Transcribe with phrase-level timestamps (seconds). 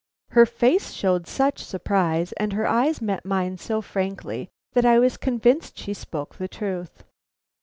[0.31, 5.15] Her face showed such surprise, and her eyes met mine so frankly, that I was
[5.15, 7.03] convinced she spoke the truth.